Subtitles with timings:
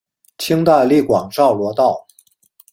[0.39, 2.07] 清代隶广肇罗道。